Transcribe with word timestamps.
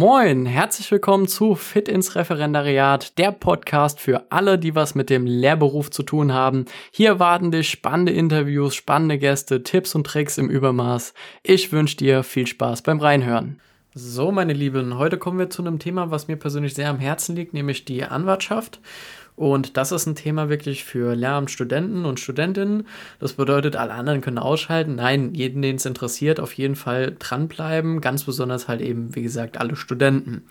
Moin, 0.00 0.46
herzlich 0.46 0.90
willkommen 0.90 1.28
zu 1.28 1.54
Fit 1.54 1.86
ins 1.86 2.14
Referendariat, 2.16 3.18
der 3.18 3.32
Podcast 3.32 4.00
für 4.00 4.24
alle, 4.30 4.58
die 4.58 4.74
was 4.74 4.94
mit 4.94 5.10
dem 5.10 5.26
Lehrberuf 5.26 5.90
zu 5.90 6.02
tun 6.02 6.32
haben. 6.32 6.64
Hier 6.90 7.18
warten 7.18 7.50
dich 7.50 7.68
spannende 7.68 8.10
Interviews, 8.10 8.74
spannende 8.74 9.18
Gäste, 9.18 9.62
Tipps 9.62 9.94
und 9.94 10.06
Tricks 10.06 10.38
im 10.38 10.48
Übermaß. 10.48 11.12
Ich 11.42 11.70
wünsche 11.70 11.98
dir 11.98 12.22
viel 12.22 12.46
Spaß 12.46 12.80
beim 12.80 12.98
Reinhören. 12.98 13.60
So, 13.92 14.32
meine 14.32 14.54
Lieben, 14.54 14.96
heute 14.96 15.18
kommen 15.18 15.38
wir 15.38 15.50
zu 15.50 15.60
einem 15.60 15.78
Thema, 15.78 16.10
was 16.10 16.28
mir 16.28 16.36
persönlich 16.36 16.72
sehr 16.72 16.88
am 16.88 16.98
Herzen 16.98 17.36
liegt, 17.36 17.52
nämlich 17.52 17.84
die 17.84 18.02
Anwartschaft. 18.02 18.80
Und 19.36 19.76
das 19.76 19.92
ist 19.92 20.06
ein 20.06 20.14
Thema 20.14 20.48
wirklich 20.48 20.84
für 20.84 21.14
Lehramtsstudenten 21.14 22.04
und 22.04 22.20
Studentinnen. 22.20 22.86
Das 23.18 23.32
bedeutet, 23.34 23.76
alle 23.76 23.92
anderen 23.92 24.20
können 24.20 24.38
ausschalten. 24.38 24.96
Nein, 24.96 25.34
jeden, 25.34 25.62
den 25.62 25.76
es 25.76 25.86
interessiert, 25.86 26.40
auf 26.40 26.52
jeden 26.52 26.76
Fall 26.76 27.16
dranbleiben. 27.18 28.00
Ganz 28.00 28.24
besonders 28.24 28.68
halt 28.68 28.80
eben, 28.80 29.14
wie 29.14 29.22
gesagt, 29.22 29.58
alle 29.58 29.76
Studenten. 29.76 30.44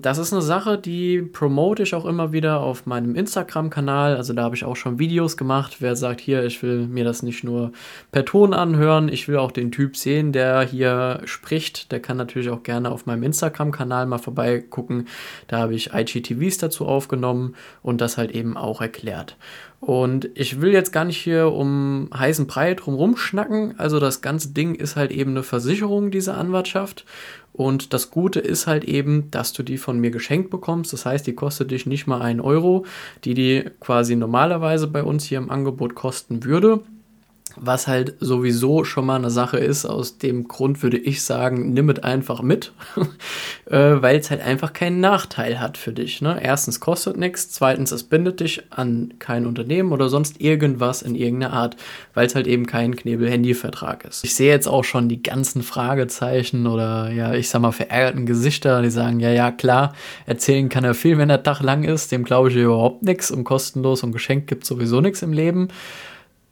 Das 0.00 0.18
ist 0.18 0.32
eine 0.32 0.42
Sache, 0.42 0.78
die 0.78 1.22
promote 1.22 1.82
ich 1.82 1.92
auch 1.92 2.04
immer 2.04 2.32
wieder 2.32 2.60
auf 2.60 2.86
meinem 2.86 3.16
Instagram-Kanal. 3.16 4.16
Also 4.16 4.32
da 4.32 4.44
habe 4.44 4.54
ich 4.54 4.64
auch 4.64 4.76
schon 4.76 5.00
Videos 5.00 5.36
gemacht. 5.36 5.78
Wer 5.80 5.96
sagt 5.96 6.20
hier, 6.20 6.44
ich 6.44 6.62
will 6.62 6.86
mir 6.86 7.02
das 7.02 7.24
nicht 7.24 7.42
nur 7.42 7.72
per 8.12 8.24
Ton 8.24 8.54
anhören, 8.54 9.08
ich 9.08 9.26
will 9.26 9.38
auch 9.38 9.50
den 9.50 9.72
Typ 9.72 9.96
sehen, 9.96 10.30
der 10.32 10.62
hier 10.62 11.22
spricht, 11.24 11.90
der 11.90 11.98
kann 12.00 12.16
natürlich 12.16 12.50
auch 12.50 12.62
gerne 12.62 12.92
auf 12.92 13.06
meinem 13.06 13.24
Instagram-Kanal 13.24 14.06
mal 14.06 14.18
vorbeigucken. 14.18 15.08
Da 15.48 15.58
habe 15.58 15.74
ich 15.74 15.92
IGTVs 15.92 16.58
dazu 16.58 16.86
aufgenommen 16.86 17.56
und 17.82 18.00
das 18.00 18.18
halt 18.18 18.30
eben 18.30 18.56
auch 18.56 18.80
erklärt. 18.80 19.36
Und 19.80 20.28
ich 20.34 20.60
will 20.60 20.72
jetzt 20.72 20.92
gar 20.92 21.04
nicht 21.04 21.18
hier 21.18 21.52
um 21.52 22.10
heißen 22.12 22.48
Brei 22.48 22.74
drum 22.74 23.16
schnacken. 23.16 23.78
Also 23.78 24.00
das 24.00 24.20
ganze 24.20 24.48
Ding 24.48 24.74
ist 24.74 24.96
halt 24.96 25.12
eben 25.12 25.30
eine 25.30 25.44
Versicherung, 25.44 26.10
diese 26.10 26.34
Anwartschaft. 26.34 27.04
Und 27.52 27.92
das 27.92 28.10
Gute 28.10 28.40
ist 28.40 28.66
halt 28.66 28.84
eben, 28.84 29.30
dass 29.30 29.52
du 29.52 29.62
die 29.62 29.78
von 29.78 29.98
mir 29.98 30.10
geschenkt 30.10 30.50
bekommst. 30.50 30.92
Das 30.92 31.06
heißt, 31.06 31.26
die 31.26 31.34
kostet 31.34 31.70
dich 31.70 31.86
nicht 31.86 32.06
mal 32.06 32.22
einen 32.22 32.40
Euro, 32.40 32.86
die 33.24 33.34
die 33.34 33.64
quasi 33.80 34.14
normalerweise 34.14 34.86
bei 34.86 35.02
uns 35.02 35.24
hier 35.24 35.38
im 35.38 35.50
Angebot 35.50 35.94
kosten 35.94 36.44
würde 36.44 36.82
was 37.60 37.86
halt 37.86 38.14
sowieso 38.20 38.84
schon 38.84 39.06
mal 39.06 39.16
eine 39.16 39.30
Sache 39.30 39.58
ist. 39.58 39.84
Aus 39.84 40.18
dem 40.18 40.48
Grund 40.48 40.82
würde 40.82 40.98
ich 40.98 41.22
sagen, 41.22 41.72
nimm 41.72 41.90
es 41.90 42.02
einfach 42.02 42.42
mit, 42.42 42.72
äh, 43.66 44.00
weil 44.00 44.18
es 44.18 44.30
halt 44.30 44.40
einfach 44.40 44.72
keinen 44.72 45.00
Nachteil 45.00 45.60
hat 45.60 45.76
für 45.76 45.92
dich. 45.92 46.20
Ne? 46.20 46.38
Erstens 46.42 46.80
kostet 46.80 47.16
nichts, 47.16 47.50
zweitens 47.50 47.92
es 47.92 48.04
bindet 48.04 48.40
dich 48.40 48.62
an 48.70 49.14
kein 49.18 49.46
Unternehmen 49.46 49.92
oder 49.92 50.08
sonst 50.08 50.40
irgendwas 50.40 51.02
in 51.02 51.14
irgendeiner 51.14 51.52
Art, 51.52 51.76
weil 52.14 52.26
es 52.26 52.34
halt 52.34 52.46
eben 52.46 52.66
kein 52.66 52.96
Knebel-Handy-Vertrag 52.96 54.04
ist. 54.04 54.24
Ich 54.24 54.34
sehe 54.34 54.50
jetzt 54.50 54.68
auch 54.68 54.84
schon 54.84 55.08
die 55.08 55.22
ganzen 55.22 55.62
Fragezeichen 55.62 56.66
oder 56.66 57.10
ja, 57.10 57.34
ich 57.34 57.48
sag 57.48 57.62
mal 57.62 57.72
verärgerten 57.72 58.26
Gesichter, 58.26 58.82
die 58.82 58.90
sagen, 58.90 59.20
ja, 59.20 59.30
ja, 59.30 59.50
klar, 59.50 59.94
erzählen 60.26 60.68
kann 60.68 60.84
er 60.84 60.94
viel, 60.94 61.18
wenn 61.18 61.28
der 61.28 61.42
Tag 61.42 61.60
lang 61.60 61.84
ist, 61.84 62.12
dem 62.12 62.24
glaube 62.24 62.50
ich 62.50 62.56
überhaupt 62.56 63.02
nichts 63.02 63.30
und 63.30 63.44
kostenlos 63.44 64.02
und 64.02 64.12
geschenkt 64.12 64.46
gibt 64.46 64.64
sowieso 64.64 65.00
nichts 65.00 65.22
im 65.22 65.32
Leben. 65.32 65.68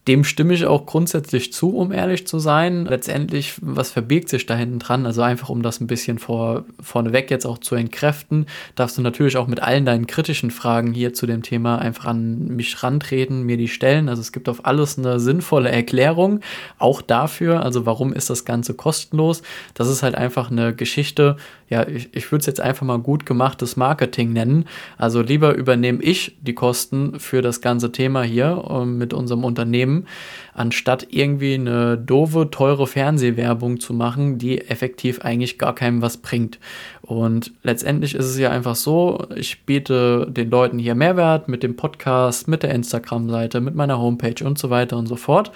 Dem 0.09 0.23
stimme 0.23 0.55
ich 0.55 0.67
auch 0.67 0.87
grundsätzlich 0.87 1.53
zu, 1.53 1.77
um 1.77 1.91
ehrlich 1.91 2.29
zu 2.29 2.39
sein. 2.39 2.87
Letztendlich, 2.87 3.55
was 3.61 3.91
verbirgt 3.91 4.29
sich 4.29 4.47
da 4.47 4.55
hinten 4.55 4.79
dran? 4.79 5.05
Also 5.05 5.23
einfach, 5.23 5.49
um 5.49 5.62
das 5.62 5.81
ein 5.81 5.89
bisschen 5.89 6.21
vor, 6.21 6.65
vorneweg 6.81 7.29
jetzt 7.31 7.45
auch 7.45 7.59
zu 7.59 7.75
entkräften, 7.75 8.47
darfst 8.77 8.97
du 8.97 9.03
natürlich 9.03 9.37
auch 9.37 9.49
mit 9.49 9.61
allen 9.61 9.84
deinen 9.84 10.07
kritischen 10.07 10.53
Fragen 10.53 10.93
hier 10.93 11.12
zu 11.12 11.27
dem 11.27 11.43
Thema 11.43 11.79
einfach 11.79 12.05
an 12.05 12.55
mich 12.55 12.84
rantreten, 12.84 13.43
mir 13.43 13.57
die 13.57 13.67
stellen. 13.67 14.09
Also 14.09 14.21
es 14.21 14.31
gibt 14.31 14.49
auf 14.49 14.65
alles 14.65 14.97
eine 14.97 15.19
sinnvolle 15.19 15.71
Erklärung, 15.71 16.41
auch 16.79 17.03
dafür. 17.03 17.65
Also 17.65 17.84
warum 17.84 18.12
ist 18.12 18.31
das 18.31 18.45
Ganze 18.45 18.75
kostenlos? 18.75 19.43
Das 19.75 19.89
ist 19.89 20.05
halt 20.05 20.15
einfach 20.15 20.53
eine 20.53 20.73
Geschichte, 20.73 21.37
ja, 21.69 21.87
ich, 21.87 22.11
ich 22.12 22.31
würde 22.31 22.41
es 22.41 22.47
jetzt 22.47 22.61
einfach 22.61 22.87
mal 22.87 22.99
gut 22.99 23.27
gemachtes 23.27 23.77
Marketing 23.77 24.33
nennen. 24.33 24.67
Also 24.99 25.21
lieber 25.21 25.55
übernehme 25.55 26.01
ich 26.01 26.37
die 26.41 26.55
Kosten 26.55 27.19
für 27.19 27.43
das 27.43 27.61
ganze 27.61 27.91
Thema 27.91 28.23
hier 28.23 28.65
ähm, 28.71 28.99
mit 28.99 29.12
unserem 29.12 29.43
Unternehmen 29.43 29.96
nehmen, 29.97 30.07
anstatt 30.55 31.07
irgendwie 31.11 31.55
eine 31.55 31.99
doofe, 31.99 32.51
teure 32.51 32.87
Fernsehwerbung 32.87 33.81
zu 33.81 33.93
machen, 33.93 34.39
die 34.39 34.61
effektiv 34.61 35.21
eigentlich 35.21 35.59
gar 35.59 35.75
keinem 35.75 36.03
was 36.03 36.19
bringt. 36.19 36.59
Und 37.03 37.53
letztendlich 37.62 38.15
ist 38.15 38.27
es 38.27 38.39
ja 38.39 38.51
einfach 38.51 38.75
so, 38.75 39.27
ich 39.35 39.65
biete 39.65 40.27
den 40.31 40.51
Leuten 40.51 40.79
hier 40.79 40.95
Mehrwert 40.95 41.49
mit 41.49 41.62
dem 41.62 41.77
Podcast, 41.77 42.49
mit 42.49 42.62
der 42.62 42.75
Instagram-Seite, 42.75 43.61
mit 43.61 43.75
meiner 43.75 43.99
Homepage 43.99 44.45
und 44.45 44.59
so 44.59 44.71
weiter 44.71 44.97
und 44.97 45.06
so 45.06 45.17
fort. 45.17 45.53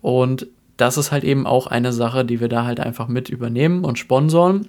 Und 0.00 0.46
das 0.76 0.96
ist 0.96 1.12
halt 1.12 1.24
eben 1.24 1.46
auch 1.46 1.66
eine 1.66 1.92
Sache, 1.92 2.24
die 2.24 2.40
wir 2.40 2.48
da 2.48 2.64
halt 2.64 2.80
einfach 2.80 3.06
mit 3.06 3.28
übernehmen 3.28 3.84
und 3.84 3.98
sponsoren. 3.98 4.68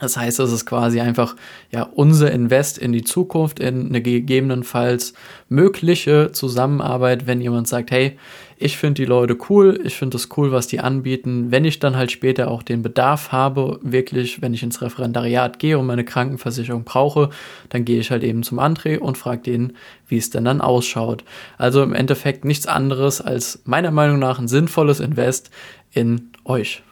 Das 0.00 0.16
heißt, 0.16 0.40
es 0.40 0.52
ist 0.52 0.66
quasi 0.66 1.00
einfach 1.00 1.34
ja 1.70 1.82
unser 1.82 2.30
Invest 2.30 2.78
in 2.78 2.92
die 2.92 3.04
Zukunft, 3.04 3.60
in 3.60 3.88
eine 3.88 4.00
gegebenenfalls 4.00 5.12
mögliche 5.48 6.30
Zusammenarbeit, 6.32 7.26
wenn 7.26 7.40
jemand 7.40 7.68
sagt, 7.68 7.90
hey, 7.90 8.16
ich 8.60 8.76
finde 8.76 9.02
die 9.02 9.04
Leute 9.04 9.36
cool, 9.48 9.80
ich 9.84 9.94
finde 9.94 10.16
es 10.16 10.28
cool, 10.36 10.50
was 10.50 10.66
die 10.66 10.80
anbieten. 10.80 11.50
Wenn 11.50 11.64
ich 11.64 11.78
dann 11.78 11.96
halt 11.96 12.10
später 12.10 12.50
auch 12.50 12.62
den 12.64 12.82
Bedarf 12.82 13.30
habe, 13.30 13.78
wirklich, 13.82 14.42
wenn 14.42 14.52
ich 14.52 14.64
ins 14.64 14.82
Referendariat 14.82 15.60
gehe 15.60 15.78
und 15.78 15.86
meine 15.86 16.04
Krankenversicherung 16.04 16.82
brauche, 16.82 17.30
dann 17.68 17.84
gehe 17.84 18.00
ich 18.00 18.10
halt 18.10 18.24
eben 18.24 18.42
zum 18.42 18.58
André 18.58 18.98
und 18.98 19.16
frage 19.16 19.42
den, 19.42 19.74
wie 20.08 20.16
es 20.16 20.30
denn 20.30 20.44
dann 20.44 20.60
ausschaut. 20.60 21.22
Also 21.56 21.82
im 21.82 21.94
Endeffekt 21.94 22.44
nichts 22.44 22.66
anderes 22.66 23.20
als 23.20 23.60
meiner 23.64 23.92
Meinung 23.92 24.18
nach 24.18 24.40
ein 24.40 24.48
sinnvolles 24.48 24.98
Invest 24.98 25.50
in 25.92 26.30
euch. 26.44 26.82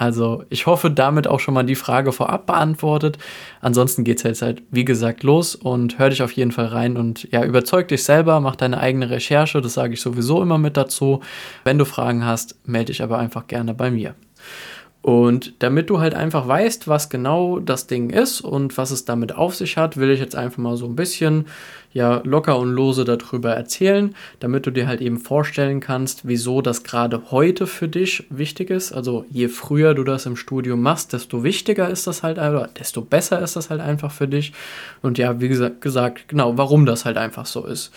Also 0.00 0.44
ich 0.48 0.66
hoffe, 0.66 0.92
damit 0.92 1.26
auch 1.26 1.40
schon 1.40 1.54
mal 1.54 1.64
die 1.64 1.74
Frage 1.74 2.12
vorab 2.12 2.46
beantwortet. 2.46 3.18
Ansonsten 3.60 4.04
geht 4.04 4.18
es 4.18 4.22
jetzt 4.22 4.42
halt, 4.42 4.62
wie 4.70 4.84
gesagt, 4.84 5.24
los 5.24 5.56
und 5.56 5.98
hör 5.98 6.08
dich 6.08 6.22
auf 6.22 6.30
jeden 6.30 6.52
Fall 6.52 6.66
rein 6.66 6.96
und 6.96 7.26
ja, 7.32 7.44
überzeug 7.44 7.88
dich 7.88 8.04
selber, 8.04 8.38
mach 8.38 8.54
deine 8.54 8.78
eigene 8.78 9.10
Recherche, 9.10 9.60
das 9.60 9.74
sage 9.74 9.94
ich 9.94 10.00
sowieso 10.00 10.40
immer 10.40 10.56
mit 10.56 10.76
dazu. 10.76 11.18
Wenn 11.64 11.78
du 11.78 11.84
Fragen 11.84 12.24
hast, 12.24 12.54
melde 12.64 12.92
dich 12.92 13.02
aber 13.02 13.18
einfach 13.18 13.48
gerne 13.48 13.74
bei 13.74 13.90
mir. 13.90 14.14
Und 15.00 15.54
damit 15.60 15.90
du 15.90 16.00
halt 16.00 16.14
einfach 16.14 16.48
weißt, 16.48 16.88
was 16.88 17.08
genau 17.08 17.60
das 17.60 17.86
Ding 17.86 18.10
ist 18.10 18.40
und 18.40 18.76
was 18.76 18.90
es 18.90 19.04
damit 19.04 19.34
auf 19.34 19.54
sich 19.54 19.76
hat, 19.76 19.96
will 19.96 20.10
ich 20.10 20.18
jetzt 20.18 20.34
einfach 20.34 20.58
mal 20.58 20.76
so 20.76 20.86
ein 20.86 20.96
bisschen 20.96 21.46
ja 21.92 22.20
locker 22.24 22.58
und 22.58 22.72
lose 22.72 23.04
darüber 23.04 23.54
erzählen, 23.54 24.14
damit 24.40 24.66
du 24.66 24.70
dir 24.70 24.86
halt 24.86 25.00
eben 25.00 25.18
vorstellen 25.18 25.80
kannst, 25.80 26.26
wieso 26.26 26.60
das 26.60 26.82
gerade 26.82 27.30
heute 27.30 27.66
für 27.66 27.88
dich 27.88 28.26
wichtig 28.28 28.70
ist. 28.70 28.92
Also 28.92 29.24
je 29.30 29.48
früher 29.48 29.94
du 29.94 30.04
das 30.04 30.26
im 30.26 30.36
Studium 30.36 30.82
machst, 30.82 31.12
desto 31.12 31.44
wichtiger 31.44 31.88
ist 31.88 32.06
das 32.06 32.22
halt, 32.22 32.36
oder 32.36 32.68
desto 32.78 33.00
besser 33.00 33.40
ist 33.40 33.56
das 33.56 33.70
halt 33.70 33.80
einfach 33.80 34.10
für 34.10 34.28
dich. 34.28 34.52
Und 35.00 35.16
ja, 35.16 35.40
wie 35.40 35.48
gesagt, 35.48 36.28
genau, 36.28 36.58
warum 36.58 36.86
das 36.86 37.04
halt 37.04 37.16
einfach 37.16 37.46
so 37.46 37.64
ist. 37.64 37.92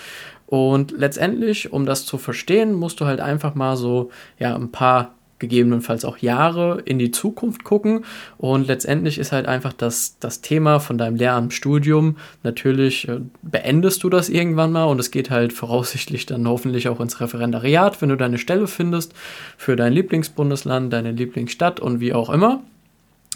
Und 0.46 0.92
letztendlich, 0.92 1.74
um 1.74 1.86
das 1.86 2.06
zu 2.06 2.18
verstehen, 2.18 2.74
musst 2.74 3.00
du 3.00 3.06
halt 3.06 3.22
einfach 3.22 3.56
mal 3.56 3.76
so 3.76 4.12
ja 4.38 4.56
ein 4.56 4.72
paar 4.72 5.16
gegebenenfalls 5.42 6.06
auch 6.06 6.18
Jahre 6.20 6.82
in 6.86 7.00
die 7.00 7.12
Zukunft 7.12 7.66
gucken. 7.66 8.06
Und 8.38 8.68
letztendlich 8.68 9.18
ist 9.18 9.34
halt 9.34 9.48
einfach 9.48 9.74
das, 9.74 10.18
das 10.20 10.40
Thema 10.40 10.80
von 10.80 10.98
deinem 10.98 11.18
Lehramtsstudium. 11.18 12.16
Natürlich 12.44 13.10
äh, 13.10 13.20
beendest 13.42 14.04
du 14.04 14.10
das 14.10 14.30
irgendwann 14.30 14.72
mal 14.72 14.86
und 14.86 15.00
es 15.00 15.12
geht 15.12 15.30
halt 15.30 15.52
voraussichtlich 15.52 16.26
dann 16.26 16.48
hoffentlich 16.48 16.88
auch 16.88 17.02
ins 17.02 17.20
Referendariat, 17.20 18.02
wenn 18.02 18.10
du 18.10 18.16
deine 18.16 18.38
Stelle 18.38 18.68
findest 18.68 19.14
für 19.58 19.76
dein 19.76 19.92
Lieblingsbundesland, 19.92 20.94
deine 20.94 21.12
Lieblingsstadt 21.12 21.82
und 21.82 22.00
wie 22.00 22.14
auch 22.14 22.30
immer. 22.30 22.62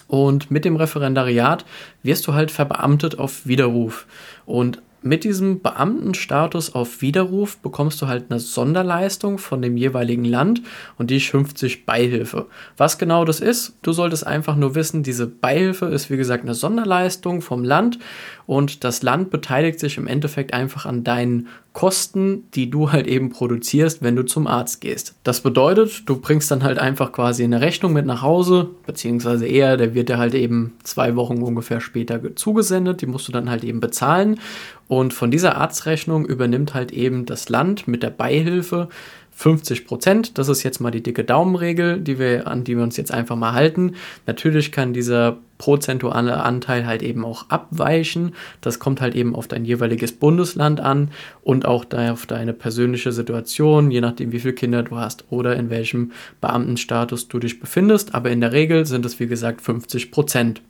Und 0.07 0.51
mit 0.51 0.65
dem 0.65 0.75
Referendariat 0.75 1.65
wirst 2.03 2.27
du 2.27 2.33
halt 2.33 2.51
verbeamtet 2.51 3.17
auf 3.17 3.47
Widerruf. 3.47 4.05
Und 4.45 4.81
mit 5.05 5.23
diesem 5.23 5.61
Beamtenstatus 5.61 6.73
auf 6.73 7.01
Widerruf 7.01 7.57
bekommst 7.57 8.01
du 8.01 8.07
halt 8.07 8.25
eine 8.29 8.39
Sonderleistung 8.39 9.37
von 9.37 9.61
dem 9.61 9.77
jeweiligen 9.77 10.25
Land 10.25 10.63
und 10.97 11.11
die 11.11 11.19
schimpft 11.19 11.59
sich 11.59 11.85
Beihilfe. 11.85 12.47
Was 12.75 12.97
genau 12.97 13.23
das 13.23 13.39
ist, 13.39 13.77
du 13.83 13.93
solltest 13.93 14.25
einfach 14.25 14.55
nur 14.55 14.73
wissen, 14.73 15.03
diese 15.03 15.27
Beihilfe 15.27 15.85
ist 15.85 16.09
wie 16.09 16.17
gesagt 16.17 16.43
eine 16.43 16.55
Sonderleistung 16.55 17.41
vom 17.43 17.63
Land 17.63 17.99
und 18.47 18.83
das 18.83 19.03
Land 19.03 19.29
beteiligt 19.29 19.79
sich 19.79 19.97
im 19.97 20.07
Endeffekt 20.07 20.53
einfach 20.53 20.85
an 20.87 21.03
deinen 21.03 21.47
Kosten, 21.73 22.45
die 22.53 22.69
du 22.69 22.93
halt 22.93 23.05
eben 23.05 23.29
produzierst, 23.29 24.01
wenn 24.01 24.15
du 24.15 24.23
zum 24.23 24.47
Arzt 24.47 24.79
gehst. 24.79 25.13
Das 25.23 25.41
bedeutet, 25.41 26.07
du 26.07 26.15
bringst 26.21 26.49
dann 26.49 26.63
halt 26.63 26.79
einfach 26.79 27.11
quasi 27.11 27.43
eine 27.43 27.59
Rechnung 27.59 27.91
mit 27.91 28.05
nach 28.05 28.21
Hause, 28.21 28.69
beziehungsweise 28.85 29.45
eher, 29.45 29.75
der 29.75 29.93
wird 29.93 30.07
dir 30.07 30.17
halt 30.17 30.35
eben 30.35 30.73
zwei 30.83 31.17
Wochen 31.17 31.41
ungefähr 31.41 31.81
später 31.81 32.33
zugesendet, 32.37 33.01
die 33.01 33.07
musst 33.07 33.27
du 33.27 33.33
dann 33.33 33.49
halt 33.49 33.65
eben 33.65 33.81
bezahlen 33.81 34.39
und 34.87 35.13
von 35.13 35.31
dieser 35.31 35.57
Arztrechnung 35.57 36.25
übernimmt 36.25 36.73
halt 36.73 36.91
eben 36.91 37.25
das 37.25 37.49
Land 37.49 37.87
mit 37.87 38.03
der 38.03 38.11
Beihilfe 38.11 38.89
50 39.35 39.85
Prozent. 39.85 40.37
Das 40.37 40.47
ist 40.47 40.63
jetzt 40.63 40.79
mal 40.79 40.91
die 40.91 41.03
dicke 41.03 41.25
Daumenregel, 41.25 41.99
die 41.99 42.17
wir, 42.17 42.47
an 42.47 42.63
die 42.63 42.77
wir 42.77 42.83
uns 42.83 42.95
jetzt 42.95 43.11
einfach 43.11 43.35
mal 43.35 43.51
halten. 43.51 43.95
Natürlich 44.25 44.71
kann 44.71 44.93
dieser 44.93 45.37
prozentuale 45.57 46.41
Anteil 46.41 46.85
halt 46.85 47.01
eben 47.01 47.23
auch 47.23 47.49
abweichen. 47.49 48.33
Das 48.61 48.79
kommt 48.79 49.01
halt 49.01 49.15
eben 49.15 49.35
auf 49.35 49.47
dein 49.47 49.65
jeweiliges 49.65 50.11
Bundesland 50.11 50.79
an 50.79 51.11
und 51.43 51.65
auch 51.65 51.85
auf 51.93 52.25
deine 52.25 52.53
persönliche 52.53 53.11
Situation, 53.11 53.91
je 53.91 54.01
nachdem, 54.01 54.31
wie 54.31 54.39
viele 54.39 54.53
Kinder 54.53 54.83
du 54.83 54.97
hast 54.97 55.25
oder 55.29 55.55
in 55.55 55.69
welchem 55.69 56.11
Beamtenstatus 56.41 57.27
du 57.27 57.39
dich 57.39 57.59
befindest. 57.59 58.15
Aber 58.15 58.31
in 58.31 58.41
der 58.41 58.51
Regel 58.51 58.85
sind 58.85 59.05
es, 59.05 59.19
wie 59.19 59.27
gesagt, 59.27 59.61
50 59.61 60.11
Prozent. 60.11 60.61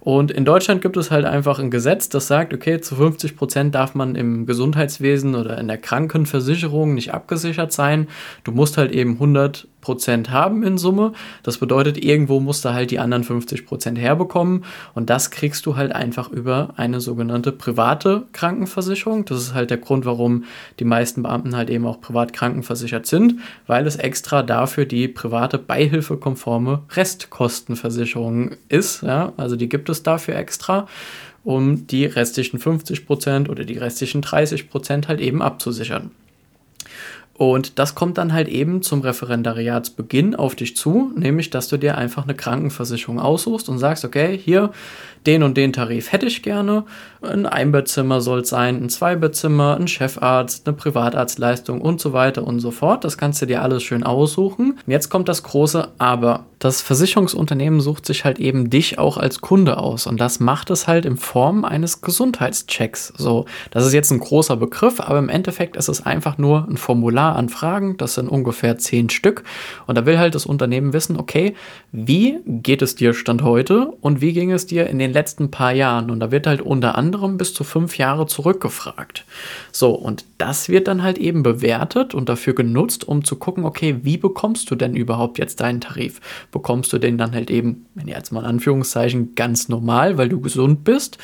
Und 0.00 0.32
in 0.32 0.44
Deutschland 0.44 0.82
gibt 0.82 0.96
es 0.96 1.12
halt 1.12 1.24
einfach 1.24 1.60
ein 1.60 1.70
Gesetz, 1.70 2.08
das 2.08 2.26
sagt, 2.26 2.52
okay, 2.52 2.80
zu 2.80 2.96
50 2.96 3.36
Prozent 3.36 3.74
darf 3.76 3.94
man 3.94 4.16
im 4.16 4.46
Gesundheitswesen 4.46 5.36
oder 5.36 5.56
in 5.58 5.68
der 5.68 5.78
Krankenversicherung 5.78 6.94
nicht 6.94 7.14
abgesichert 7.14 7.70
sein. 7.72 8.01
Du 8.44 8.52
musst 8.52 8.76
halt 8.76 8.92
eben 8.92 9.14
100 9.14 9.66
Prozent 9.82 10.30
haben 10.30 10.62
in 10.62 10.78
Summe. 10.78 11.12
Das 11.42 11.58
bedeutet, 11.58 12.02
irgendwo 12.02 12.40
musst 12.40 12.64
du 12.64 12.72
halt 12.72 12.90
die 12.90 12.98
anderen 12.98 13.24
50 13.24 13.66
Prozent 13.66 13.98
herbekommen. 13.98 14.64
Und 14.94 15.10
das 15.10 15.30
kriegst 15.30 15.66
du 15.66 15.76
halt 15.76 15.92
einfach 15.92 16.30
über 16.30 16.72
eine 16.76 17.00
sogenannte 17.00 17.52
private 17.52 18.22
Krankenversicherung. 18.32 19.26
Das 19.26 19.42
ist 19.42 19.54
halt 19.54 19.70
der 19.70 19.78
Grund, 19.78 20.06
warum 20.06 20.44
die 20.78 20.84
meisten 20.84 21.24
Beamten 21.24 21.54
halt 21.54 21.68
eben 21.68 21.84
auch 21.84 22.00
privat 22.00 22.32
krankenversichert 22.32 23.06
sind, 23.06 23.40
weil 23.66 23.86
es 23.86 23.96
extra 23.96 24.42
dafür 24.42 24.86
die 24.86 25.08
private 25.08 25.58
beihilfekonforme 25.58 26.82
Restkostenversicherung 26.90 28.52
ist. 28.68 29.02
Ja, 29.02 29.32
also 29.36 29.56
die 29.56 29.68
gibt 29.68 29.90
es 29.90 30.02
dafür 30.02 30.36
extra 30.36 30.86
um 31.44 31.88
die 31.88 32.06
restlichen 32.06 32.60
50 32.60 33.04
Prozent 33.04 33.48
oder 33.48 33.64
die 33.64 33.76
restlichen 33.76 34.22
30 34.22 34.70
Prozent 34.70 35.08
halt 35.08 35.20
eben 35.20 35.42
abzusichern. 35.42 36.12
Und 37.34 37.78
das 37.78 37.94
kommt 37.94 38.18
dann 38.18 38.32
halt 38.32 38.48
eben 38.48 38.82
zum 38.82 39.00
Referendariatsbeginn 39.00 40.34
auf 40.34 40.54
dich 40.54 40.76
zu, 40.76 41.10
nämlich 41.16 41.50
dass 41.50 41.68
du 41.68 41.78
dir 41.78 41.96
einfach 41.96 42.24
eine 42.24 42.34
Krankenversicherung 42.34 43.18
aussuchst 43.18 43.68
und 43.68 43.78
sagst, 43.78 44.04
okay, 44.04 44.38
hier 44.38 44.70
den 45.26 45.42
und 45.42 45.56
den 45.56 45.72
Tarif 45.72 46.12
hätte 46.12 46.26
ich 46.26 46.42
gerne. 46.42 46.84
Ein 47.22 47.46
Einbettzimmer 47.46 48.20
soll 48.20 48.40
es 48.40 48.50
sein, 48.50 48.82
ein 48.82 48.88
Zweibettzimmer, 48.90 49.76
ein 49.76 49.88
Chefarzt, 49.88 50.66
eine 50.66 50.76
Privatarztleistung 50.76 51.80
und 51.80 52.00
so 52.00 52.12
weiter 52.12 52.46
und 52.46 52.60
so 52.60 52.70
fort. 52.70 53.04
Das 53.04 53.16
kannst 53.16 53.40
du 53.40 53.46
dir 53.46 53.62
alles 53.62 53.82
schön 53.82 54.02
aussuchen. 54.02 54.78
Jetzt 54.86 55.08
kommt 55.08 55.28
das 55.28 55.42
große 55.42 55.88
Aber. 55.98 56.46
Das 56.62 56.80
Versicherungsunternehmen 56.80 57.80
sucht 57.80 58.06
sich 58.06 58.24
halt 58.24 58.38
eben 58.38 58.70
dich 58.70 58.96
auch 58.96 59.16
als 59.16 59.40
Kunde 59.40 59.78
aus 59.78 60.06
und 60.06 60.20
das 60.20 60.38
macht 60.38 60.70
es 60.70 60.86
halt 60.86 61.04
in 61.04 61.16
Form 61.16 61.64
eines 61.64 62.02
Gesundheitschecks. 62.02 63.12
So, 63.16 63.46
das 63.72 63.84
ist 63.84 63.92
jetzt 63.92 64.12
ein 64.12 64.20
großer 64.20 64.54
Begriff, 64.54 65.00
aber 65.00 65.18
im 65.18 65.28
Endeffekt 65.28 65.74
ist 65.74 65.88
es 65.88 66.06
einfach 66.06 66.38
nur 66.38 66.68
ein 66.68 66.76
Formular 66.76 67.34
an 67.34 67.48
Fragen. 67.48 67.96
Das 67.96 68.14
sind 68.14 68.28
ungefähr 68.28 68.78
zehn 68.78 69.10
Stück 69.10 69.42
und 69.88 69.98
da 69.98 70.06
will 70.06 70.20
halt 70.20 70.36
das 70.36 70.46
Unternehmen 70.46 70.92
wissen, 70.92 71.18
okay, 71.18 71.56
wie 71.90 72.38
geht 72.46 72.80
es 72.80 72.94
dir 72.94 73.12
Stand 73.12 73.42
heute 73.42 73.86
und 74.00 74.20
wie 74.20 74.32
ging 74.32 74.52
es 74.52 74.64
dir 74.64 74.86
in 74.86 75.00
den 75.00 75.12
letzten 75.12 75.50
paar 75.50 75.72
Jahren. 75.72 76.12
Und 76.12 76.20
da 76.20 76.30
wird 76.30 76.46
halt 76.46 76.60
unter 76.62 76.94
anderem 76.94 77.38
bis 77.38 77.54
zu 77.54 77.64
fünf 77.64 77.98
Jahre 77.98 78.28
zurückgefragt. 78.28 79.24
So, 79.72 79.90
und 79.90 80.26
das 80.38 80.68
wird 80.68 80.86
dann 80.86 81.02
halt 81.02 81.18
eben 81.18 81.42
bewertet 81.42 82.14
und 82.14 82.28
dafür 82.28 82.54
genutzt, 82.54 83.08
um 83.08 83.24
zu 83.24 83.34
gucken, 83.34 83.64
okay, 83.64 83.96
wie 84.02 84.16
bekommst 84.16 84.70
du 84.70 84.76
denn 84.76 84.94
überhaupt 84.94 85.38
jetzt 85.38 85.58
deinen 85.58 85.80
Tarif? 85.80 86.20
Bekommst 86.52 86.92
du 86.92 86.98
den 86.98 87.18
dann 87.18 87.32
halt 87.32 87.50
eben, 87.50 87.86
wenn 87.94 88.06
jetzt 88.06 88.30
mal 88.30 88.40
in 88.40 88.46
Anführungszeichen, 88.46 89.34
ganz 89.34 89.68
normal, 89.68 90.18
weil 90.18 90.28
du 90.28 90.40
gesund 90.40 90.84
bist? 90.84 91.18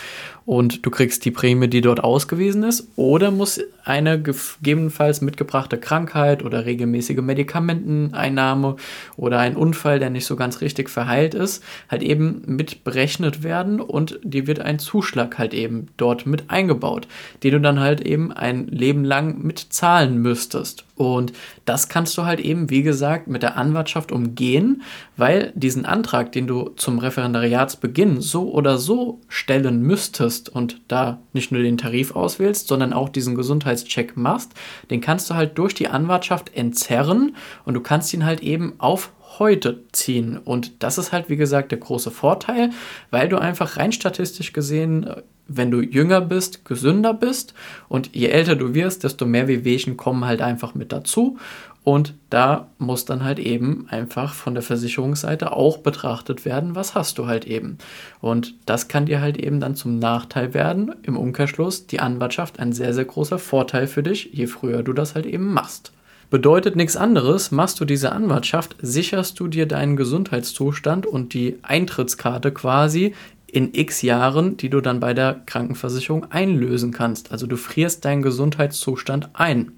Und 0.48 0.86
du 0.86 0.90
kriegst 0.90 1.26
die 1.26 1.30
Prämie, 1.30 1.68
die 1.68 1.82
dort 1.82 2.02
ausgewiesen 2.02 2.62
ist, 2.62 2.88
oder 2.96 3.30
muss 3.30 3.60
eine 3.84 4.18
gegebenenfalls 4.18 5.20
mitgebrachte 5.20 5.76
Krankheit 5.76 6.42
oder 6.42 6.64
regelmäßige 6.64 7.18
Medikamenteneinnahme 7.18 8.76
oder 9.18 9.40
ein 9.40 9.56
Unfall, 9.56 9.98
der 9.98 10.08
nicht 10.08 10.24
so 10.24 10.36
ganz 10.36 10.62
richtig 10.62 10.88
verheilt 10.88 11.34
ist, 11.34 11.62
halt 11.90 12.02
eben 12.02 12.44
mit 12.46 12.82
berechnet 12.82 13.42
werden 13.42 13.78
und 13.78 14.20
die 14.22 14.46
wird 14.46 14.60
ein 14.60 14.78
Zuschlag 14.78 15.36
halt 15.36 15.52
eben 15.52 15.88
dort 15.98 16.24
mit 16.24 16.48
eingebaut, 16.48 17.08
den 17.42 17.52
du 17.52 17.60
dann 17.60 17.80
halt 17.80 18.00
eben 18.00 18.32
ein 18.32 18.68
Leben 18.68 19.04
lang 19.04 19.42
mit 19.42 19.58
zahlen 19.58 20.16
müsstest. 20.16 20.86
Und 20.96 21.32
das 21.64 21.88
kannst 21.88 22.18
du 22.18 22.24
halt 22.24 22.40
eben, 22.40 22.70
wie 22.70 22.82
gesagt, 22.82 23.28
mit 23.28 23.42
der 23.42 23.56
Anwartschaft 23.56 24.10
umgehen, 24.10 24.82
weil 25.16 25.52
diesen 25.54 25.86
Antrag, 25.86 26.32
den 26.32 26.48
du 26.48 26.70
zum 26.76 26.98
Referendariatsbeginn 26.98 28.20
so 28.20 28.50
oder 28.50 28.78
so 28.78 29.20
stellen 29.28 29.82
müsstest 29.82 30.37
und 30.48 30.80
da 30.88 31.20
nicht 31.32 31.50
nur 31.50 31.62
den 31.62 31.78
Tarif 31.78 32.14
auswählst, 32.14 32.68
sondern 32.68 32.92
auch 32.92 33.08
diesen 33.08 33.34
Gesundheitscheck 33.34 34.16
machst, 34.16 34.52
den 34.90 35.00
kannst 35.00 35.30
du 35.30 35.34
halt 35.34 35.58
durch 35.58 35.74
die 35.74 35.88
Anwartschaft 35.88 36.54
entzerren 36.54 37.34
und 37.64 37.74
du 37.74 37.80
kannst 37.80 38.12
ihn 38.12 38.24
halt 38.24 38.40
eben 38.42 38.74
auf 38.78 39.12
heute 39.38 39.82
ziehen. 39.92 40.38
Und 40.38 40.82
das 40.82 40.98
ist 40.98 41.12
halt, 41.12 41.28
wie 41.28 41.36
gesagt, 41.36 41.72
der 41.72 41.78
große 41.78 42.10
Vorteil, 42.10 42.70
weil 43.10 43.28
du 43.28 43.38
einfach 43.38 43.76
rein 43.76 43.92
statistisch 43.92 44.52
gesehen 44.52 45.08
wenn 45.48 45.70
du 45.70 45.80
jünger 45.80 46.20
bist, 46.20 46.64
gesünder 46.66 47.14
bist 47.14 47.54
und 47.88 48.14
je 48.14 48.28
älter 48.28 48.54
du 48.54 48.74
wirst, 48.74 49.02
desto 49.02 49.24
mehr 49.24 49.48
Wehwehchen 49.48 49.96
kommen 49.96 50.26
halt 50.26 50.42
einfach 50.42 50.74
mit 50.74 50.92
dazu. 50.92 51.38
Und 51.84 52.12
da 52.28 52.68
muss 52.76 53.06
dann 53.06 53.24
halt 53.24 53.38
eben 53.38 53.86
einfach 53.88 54.34
von 54.34 54.52
der 54.52 54.62
Versicherungsseite 54.62 55.52
auch 55.52 55.78
betrachtet 55.78 56.44
werden, 56.44 56.74
was 56.74 56.94
hast 56.94 57.16
du 57.16 57.26
halt 57.26 57.46
eben. 57.46 57.78
Und 58.20 58.54
das 58.66 58.88
kann 58.88 59.06
dir 59.06 59.22
halt 59.22 59.38
eben 59.38 59.58
dann 59.58 59.74
zum 59.74 59.98
Nachteil 59.98 60.52
werden. 60.52 60.94
Im 61.02 61.16
Umkehrschluss 61.16 61.86
die 61.86 62.00
Anwartschaft 62.00 62.60
ein 62.60 62.74
sehr, 62.74 62.92
sehr 62.92 63.06
großer 63.06 63.38
Vorteil 63.38 63.86
für 63.86 64.02
dich, 64.02 64.28
je 64.34 64.48
früher 64.48 64.82
du 64.82 64.92
das 64.92 65.14
halt 65.14 65.24
eben 65.24 65.50
machst. 65.50 65.92
Bedeutet 66.30 66.76
nichts 66.76 66.96
anderes, 66.96 67.50
machst 67.50 67.80
du 67.80 67.86
diese 67.86 68.12
Anwartschaft, 68.12 68.76
sicherst 68.82 69.40
du 69.40 69.48
dir 69.48 69.64
deinen 69.66 69.96
Gesundheitszustand 69.96 71.06
und 71.06 71.32
die 71.32 71.58
Eintrittskarte 71.62 72.52
quasi 72.52 73.14
in 73.46 73.72
x 73.72 74.02
Jahren, 74.02 74.58
die 74.58 74.68
du 74.68 74.82
dann 74.82 75.00
bei 75.00 75.14
der 75.14 75.40
Krankenversicherung 75.46 76.30
einlösen 76.30 76.92
kannst. 76.92 77.32
Also 77.32 77.46
du 77.46 77.56
frierst 77.56 78.04
deinen 78.04 78.20
Gesundheitszustand 78.20 79.30
ein. 79.32 79.72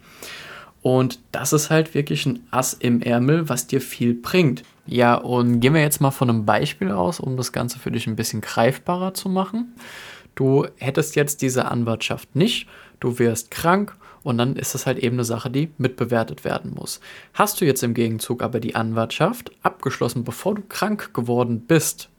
Und 0.83 1.21
das 1.31 1.53
ist 1.53 1.71
halt 1.71 1.95
wirklich 1.95 2.27
ein 2.27 2.41
Ass 2.51 2.75
im 2.75 3.01
Ärmel, 3.01 3.49
was 3.49 3.69
dir 3.69 3.81
viel 3.81 4.15
bringt. 4.15 4.65
Ja, 4.87 5.15
und 5.15 5.61
gehen 5.61 5.75
wir 5.75 5.83
jetzt 5.83 6.01
mal 6.01 6.11
von 6.11 6.31
einem 6.31 6.47
Beispiel 6.47 6.91
aus, 6.91 7.21
um 7.21 7.37
das 7.37 7.53
Ganze 7.53 7.79
für 7.79 7.93
dich 7.93 8.09
ein 8.09 8.17
bisschen 8.17 8.41
greifbarer 8.41 9.15
zu 9.15 9.29
machen. 9.29 9.75
Du 10.35 10.67
hättest 10.79 11.15
jetzt 11.15 11.43
diese 11.43 11.67
Anwartschaft 11.67 12.35
nicht, 12.35 12.67
du 12.99 13.19
wärst 13.21 13.51
krank 13.53 13.95
und 14.23 14.39
dann 14.39 14.57
ist 14.57 14.75
das 14.75 14.87
halt 14.87 14.99
eben 14.99 15.17
eine 15.17 15.25
Sache, 15.25 15.51
die 15.51 15.71
mitbewertet 15.79 16.45
werden 16.45 16.73
muss. 16.75 17.01
Hast 17.35 17.61
du 17.61 17.65
jetzt 17.65 17.83
im 17.83 17.95
Gegenzug 17.95 18.43
aber 18.43 18.61
die 18.61 18.75
Anwartschaft 18.75 19.51
abgeschlossen, 19.63 20.25
bevor 20.25 20.55
du 20.55 20.63
krank 20.69 21.15
geworden 21.15 21.61
bist, 21.67 22.11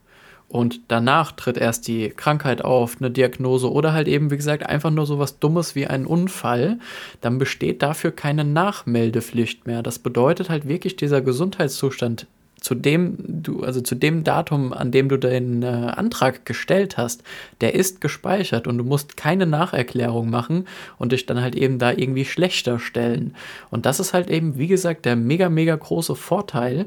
und 0.52 0.82
danach 0.90 1.32
tritt 1.32 1.56
erst 1.56 1.88
die 1.88 2.10
Krankheit 2.10 2.62
auf, 2.62 2.98
eine 3.00 3.10
Diagnose 3.10 3.72
oder 3.72 3.94
halt 3.94 4.10
eben, 4.10 4.32
wie 4.32 4.36
gesagt, 4.36 4.66
einfach 4.66 4.92
nur 4.92 5.06
so 5.06 5.18
was 5.18 5.40
Dummes 5.40 5.76
wie 5.76 5.88
ein 5.88 6.06
Unfall, 6.06 6.78
dann 7.22 7.38
besteht 7.38 7.82
dafür 7.82 8.12
keine 8.12 8.44
Nachmeldepflicht 8.44 9.66
mehr. 9.66 9.82
Das 9.82 10.00
bedeutet 10.00 10.50
halt 10.50 10.68
wirklich 10.68 10.98
dieser 10.98 11.22
Gesundheitszustand 11.22 12.28
zu 12.62 12.76
dem 12.76 13.18
du, 13.18 13.64
also 13.64 13.82
zu 13.82 13.96
dem 13.96 14.24
Datum, 14.24 14.72
an 14.72 14.92
dem 14.92 15.10
du 15.10 15.18
den 15.18 15.64
äh, 15.64 15.66
Antrag 15.66 16.46
gestellt 16.46 16.96
hast, 16.96 17.24
der 17.60 17.74
ist 17.74 18.00
gespeichert 18.02 18.68
und 18.68 18.78
du 18.78 18.84
musst 18.84 19.18
keine 19.18 19.48
Nacherklärung 19.48 20.30
machen 20.30 20.68
und 20.98 21.12
dich 21.12 21.26
dann 21.26 21.42
halt 21.42 21.56
eben 21.56 21.80
da 21.80 21.92
irgendwie 21.92 22.24
schlechter 22.24 22.80
stellen. 22.80 23.36
Und 23.72 23.86
das 23.88 24.00
ist 24.00 24.14
halt 24.14 24.30
eben, 24.30 24.58
wie 24.58 24.68
gesagt, 24.68 25.06
der 25.06 25.16
mega, 25.16 25.50
mega 25.50 25.76
große 25.76 26.16
Vorteil, 26.16 26.86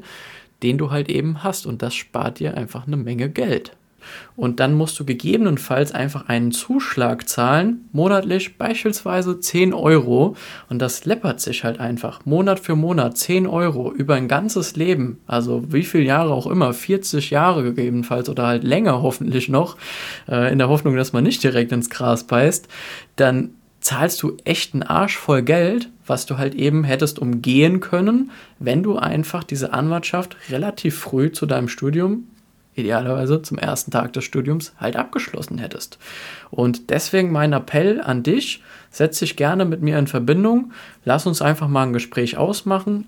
den 0.63 0.77
du 0.77 0.91
halt 0.91 1.09
eben 1.09 1.43
hast. 1.43 1.65
Und 1.65 1.81
das 1.81 1.93
spart 1.93 2.39
dir 2.39 2.55
einfach 2.55 2.87
eine 2.87 2.97
Menge 2.97 3.29
Geld. 3.29 3.73
Und 4.35 4.59
dann 4.59 4.73
musst 4.73 4.99
du 4.99 5.05
gegebenenfalls 5.05 5.93
einfach 5.93 6.27
einen 6.27 6.51
Zuschlag 6.51 7.27
zahlen, 7.29 7.87
monatlich 7.91 8.57
beispielsweise 8.57 9.39
10 9.39 9.73
Euro. 9.73 10.35
Und 10.69 10.79
das 10.79 11.05
läppert 11.05 11.39
sich 11.39 11.63
halt 11.63 11.79
einfach. 11.79 12.25
Monat 12.25 12.59
für 12.59 12.75
Monat 12.75 13.17
10 13.17 13.47
Euro 13.47 13.91
über 13.91 14.15
ein 14.15 14.27
ganzes 14.27 14.75
Leben. 14.75 15.19
Also 15.27 15.71
wie 15.71 15.83
viele 15.83 16.05
Jahre 16.05 16.33
auch 16.33 16.47
immer, 16.47 16.73
40 16.73 17.29
Jahre 17.29 17.63
gegebenenfalls 17.63 18.29
oder 18.29 18.47
halt 18.47 18.63
länger 18.63 19.01
hoffentlich 19.01 19.49
noch, 19.49 19.77
äh, 20.27 20.51
in 20.51 20.57
der 20.57 20.69
Hoffnung, 20.69 20.95
dass 20.95 21.13
man 21.13 21.23
nicht 21.23 21.43
direkt 21.43 21.71
ins 21.71 21.89
Gras 21.89 22.25
beißt. 22.25 22.67
Dann 23.15 23.51
zahlst 23.85 24.23
du 24.23 24.35
echt 24.45 24.73
einen 24.73 24.81
Arsch 24.81 25.15
voll 25.15 25.43
Geld, 25.43 25.89
was 26.07 26.25
du 26.25 26.39
halt 26.39 26.55
eben 26.55 26.83
hättest 26.83 27.19
umgehen 27.19 27.81
können, 27.81 28.31
wenn 28.57 28.81
du 28.81 28.97
einfach 28.97 29.43
diese 29.43 29.73
Anwartschaft 29.73 30.35
relativ 30.49 30.97
früh 30.97 31.31
zu 31.31 31.45
deinem 31.45 31.67
Studium, 31.67 32.27
idealerweise 32.75 33.41
zum 33.41 33.57
ersten 33.57 33.91
Tag 33.91 34.13
des 34.13 34.23
Studiums, 34.23 34.73
halt 34.77 34.95
abgeschlossen 34.95 35.57
hättest. 35.57 35.97
Und 36.51 36.89
deswegen 36.89 37.31
mein 37.31 37.53
Appell 37.53 38.01
an 38.01 38.23
dich, 38.23 38.61
setz 38.91 39.19
dich 39.19 39.35
gerne 39.35 39.65
mit 39.65 39.81
mir 39.81 39.97
in 39.97 40.07
Verbindung, 40.07 40.71
lass 41.03 41.25
uns 41.25 41.41
einfach 41.41 41.67
mal 41.67 41.83
ein 41.83 41.93
Gespräch 41.93 42.37
ausmachen 42.37 43.05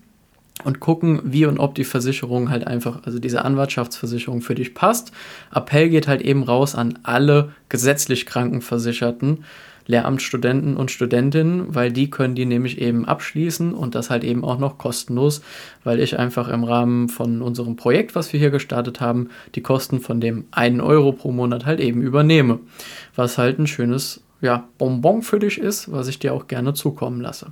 und 0.64 0.80
gucken, 0.80 1.22
wie 1.24 1.46
und 1.46 1.60
ob 1.60 1.76
die 1.76 1.84
Versicherung 1.84 2.50
halt 2.50 2.66
einfach, 2.68 3.04
also 3.04 3.20
diese 3.20 3.46
Anwartschaftsversicherung 3.46 4.42
für 4.42 4.56
dich 4.56 4.74
passt. 4.74 5.12
Appell 5.54 5.90
geht 5.90 6.08
halt 6.08 6.22
eben 6.22 6.44
raus 6.44 6.76
an 6.76 7.00
alle 7.04 7.52
gesetzlich 7.70 8.26
Krankenversicherten 8.26 9.44
Lehramtsstudenten 9.88 10.78
und 10.78 10.92
Studentinnen, 10.92 11.74
weil 11.74 11.92
die 11.92 12.10
können 12.10 12.36
die 12.36 12.46
nämlich 12.46 12.80
eben 12.80 13.06
abschließen 13.06 13.74
und 13.74 13.96
das 13.96 14.10
halt 14.10 14.24
eben 14.24 14.44
auch 14.44 14.60
noch 14.60 14.78
kostenlos, 14.78 15.42
weil 15.84 16.00
ich 16.00 16.20
einfach 16.20 16.50
im 16.50 16.64
Rahmen 16.64 17.10
von 17.10 17.42
unserem 17.42 17.78
Projekt, 17.78 18.14
was 18.14 18.32
wir 18.34 18.40
hier 18.40 18.52
gestartet 18.52 19.02
haben, 19.02 19.30
die 19.56 19.62
Kosten 19.62 20.00
von 20.00 20.20
dem 20.20 20.46
einen 20.52 20.82
Euro 20.82 21.14
pro 21.14 21.32
Monat 21.32 21.66
halt 21.66 21.80
eben 21.80 22.02
übernehme. 22.02 22.60
Was 23.16 23.38
halt 23.38 23.60
ein 23.60 23.68
schönes 23.68 24.22
ja, 24.42 24.68
Bonbon 24.78 25.24
für 25.24 25.40
dich 25.40 25.58
ist, 25.58 25.92
was 25.92 26.08
ich 26.08 26.20
dir 26.20 26.34
auch 26.34 26.48
gerne 26.48 26.74
zukommen 26.74 27.22
lasse. 27.22 27.48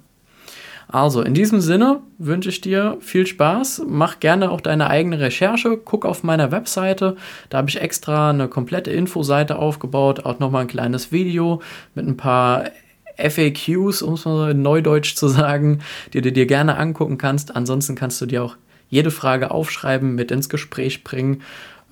Also, 0.88 1.22
in 1.22 1.34
diesem 1.34 1.62
Sinne 1.62 2.02
wünsche 2.18 2.50
ich 2.50 2.62
dir 2.62 2.98
viel 3.02 3.26
Spaß. 3.26 3.84
Mach 3.88 4.20
gerne 4.20 4.52
auch 4.52 4.62
deine 4.62 4.90
eigene 4.90 5.20
Recherche. 5.20 5.78
Guck 5.84 6.06
auf 6.06 6.24
meiner 6.24 6.52
Webseite. 6.52 7.16
Da 7.50 7.58
habe 7.58 7.70
ich 7.70 7.82
extra 7.82 8.30
eine 8.30 8.48
komplette 8.48 8.92
Infoseite 8.92 9.58
aufgebaut. 9.58 10.26
Auch 10.26 10.40
nochmal 10.40 10.62
ein 10.62 10.68
kleines 10.68 11.12
Video 11.12 11.62
mit 11.96 12.08
ein 12.08 12.18
paar 12.18 12.66
FAQs, 13.18 14.02
um 14.02 14.14
es 14.14 14.26
mal 14.26 14.52
in 14.52 14.62
Neudeutsch 14.62 15.16
zu 15.16 15.28
sagen, 15.28 15.80
die 16.14 16.22
du 16.22 16.32
dir 16.32 16.46
gerne 16.46 16.78
angucken 16.78 17.18
kannst. 17.18 17.56
Ansonsten 17.56 17.96
kannst 17.96 18.22
du 18.22 18.26
dir 18.26 18.44
auch 18.44 18.56
jede 18.90 19.12
Frage 19.12 19.52
aufschreiben, 19.52 20.16
mit 20.16 20.32
ins 20.32 20.50
Gespräch 20.50 21.04
bringen 21.04 21.42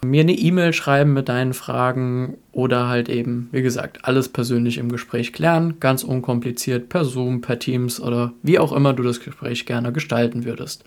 mir 0.03 0.21
eine 0.21 0.33
E-Mail 0.33 0.73
schreiben 0.73 1.13
mit 1.13 1.29
deinen 1.29 1.53
Fragen 1.53 2.37
oder 2.51 2.87
halt 2.87 3.09
eben, 3.09 3.49
wie 3.51 3.61
gesagt, 3.61 3.99
alles 4.03 4.29
persönlich 4.29 4.77
im 4.77 4.89
Gespräch 4.89 5.33
klären, 5.33 5.79
ganz 5.79 6.03
unkompliziert, 6.03 6.89
per 6.89 7.05
Zoom, 7.05 7.41
per 7.41 7.59
Teams 7.59 7.99
oder 7.99 8.33
wie 8.43 8.59
auch 8.59 8.71
immer 8.71 8.93
du 8.93 9.03
das 9.03 9.19
Gespräch 9.19 9.65
gerne 9.65 9.91
gestalten 9.91 10.45
würdest. 10.45 10.83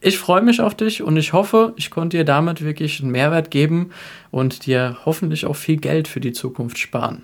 Ich 0.00 0.18
freue 0.18 0.42
mich 0.42 0.60
auf 0.60 0.74
dich 0.74 1.02
und 1.02 1.16
ich 1.16 1.32
hoffe, 1.32 1.74
ich 1.76 1.90
konnte 1.90 2.16
dir 2.16 2.24
damit 2.24 2.64
wirklich 2.64 3.00
einen 3.00 3.10
Mehrwert 3.10 3.50
geben 3.50 3.90
und 4.30 4.66
dir 4.66 4.96
hoffentlich 5.04 5.46
auch 5.46 5.56
viel 5.56 5.76
Geld 5.76 6.08
für 6.08 6.20
die 6.20 6.32
Zukunft 6.32 6.78
sparen. 6.78 7.22